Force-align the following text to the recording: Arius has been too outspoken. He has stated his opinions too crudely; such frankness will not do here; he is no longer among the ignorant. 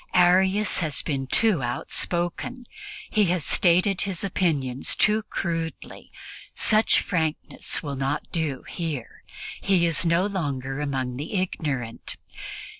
Arius 0.15 0.79
has 0.79 1.03
been 1.03 1.27
too 1.27 1.61
outspoken. 1.61 2.65
He 3.11 3.25
has 3.25 3.45
stated 3.45 4.01
his 4.01 4.23
opinions 4.23 4.95
too 4.95 5.21
crudely; 5.29 6.11
such 6.55 7.01
frankness 7.01 7.83
will 7.83 7.95
not 7.97 8.23
do 8.31 8.63
here; 8.67 9.23
he 9.61 9.85
is 9.85 10.03
no 10.03 10.25
longer 10.25 10.79
among 10.79 11.17
the 11.17 11.35
ignorant. 11.35 12.15